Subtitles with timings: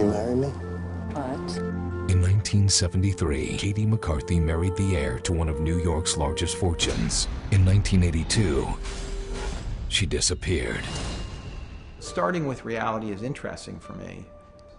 [0.00, 0.46] you marry me?
[1.12, 1.56] What?
[2.10, 7.28] In 1973, Katie McCarthy married the heir to one of New York's largest fortunes.
[7.50, 8.66] In 1982,
[9.88, 10.82] she disappeared.
[11.98, 14.24] Starting with reality is interesting for me.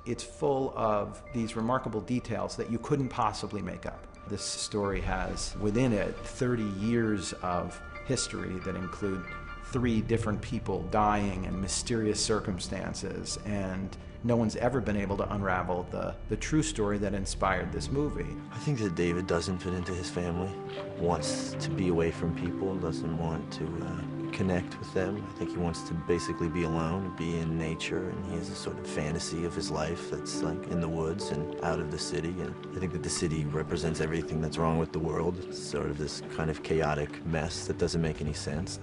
[0.07, 4.08] It's full of these remarkable details that you couldn't possibly make up.
[4.28, 9.24] This story has within it 30 years of history that include
[9.72, 15.87] three different people dying in mysterious circumstances, and no one's ever been able to unravel
[15.90, 18.36] the, the true story that inspired this movie.
[18.52, 20.52] I think that David doesn't fit into his family,
[20.99, 25.26] wants to be away from people, doesn't want to uh, connect with them.
[25.27, 28.55] I think he wants to basically be alone, be in nature, and he has a
[28.55, 31.99] sort of fantasy of his life that's like in the woods and out of the
[31.99, 32.30] city.
[32.30, 35.44] And I think that the city represents everything that's wrong with the world.
[35.48, 38.80] It's sort of this kind of chaotic mess that doesn't make any sense.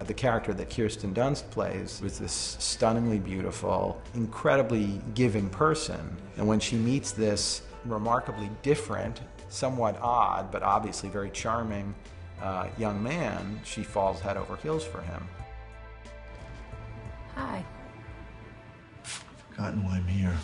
[0.00, 6.16] The character that Kirsten Dunst plays was this stunningly beautiful, incredibly giving person.
[6.36, 11.94] And when she meets this remarkably different, somewhat odd, but obviously very charming
[12.40, 15.28] uh, young man, she falls head over heels for him.
[17.34, 17.64] Hi.
[19.04, 19.08] I've
[19.50, 20.36] Forgotten why I'm here.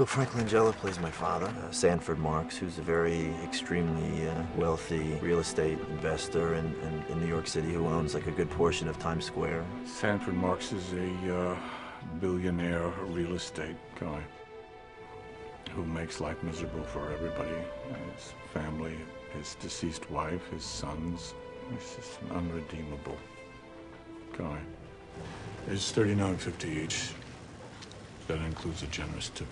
[0.00, 5.12] So Frank Langella plays my father, uh, Sanford Marks, who's a very extremely uh, wealthy
[5.20, 8.88] real estate investor in, in, in, New York City who owns like a good portion
[8.88, 9.62] of Times Square.
[9.84, 11.56] Sanford Marks is a uh,
[12.18, 14.22] billionaire real estate guy
[15.72, 17.56] who makes life miserable for everybody,
[18.16, 18.96] his family,
[19.34, 21.34] his deceased wife, his sons.
[21.70, 23.18] He's just an unredeemable
[24.38, 24.60] guy.
[25.68, 27.10] It's thirty-nine fifty each.
[28.28, 29.48] That includes a generous tip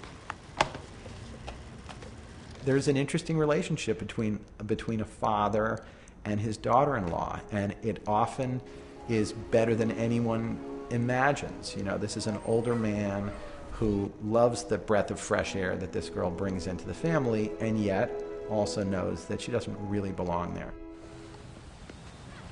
[2.69, 5.83] there's an interesting relationship between between a father
[6.27, 8.61] and his daughter-in-law, and it often
[9.09, 11.75] is better than anyone imagines.
[11.75, 13.33] You know, this is an older man
[13.73, 17.83] who loves the breath of fresh air that this girl brings into the family, and
[17.83, 18.11] yet
[18.51, 20.75] also knows that she doesn't really belong there.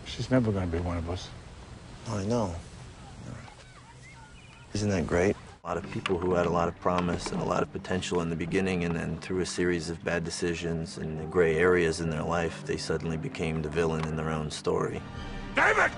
[0.06, 1.28] She's never going to be one of us.
[2.08, 2.54] I know.
[4.72, 5.36] Isn't that great?
[5.66, 8.20] A lot of people who had a lot of promise and a lot of potential
[8.20, 11.98] in the beginning, and then through a series of bad decisions and the gray areas
[11.98, 15.02] in their life, they suddenly became the villain in their own story.
[15.56, 15.90] David!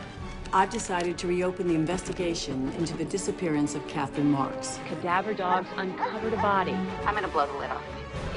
[0.54, 4.80] I've decided to reopen the investigation into the disappearance of Catherine Marks.
[4.88, 6.72] Cadaver dogs uncovered a body.
[7.04, 7.84] I'm gonna blow the lid off.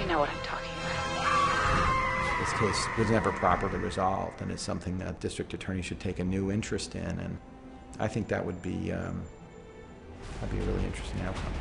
[0.02, 2.40] You know what I'm talking about.
[2.42, 6.26] This case was never properly resolved, and it's something that district attorney should take a
[6.26, 7.38] new interest in, and
[8.02, 9.24] I think that would be um,
[10.40, 11.54] That'd be a really interesting outcome.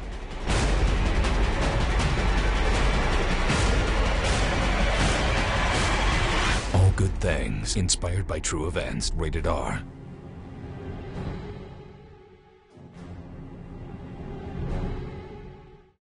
[6.75, 9.83] All Good Things, inspired by true events, rated R.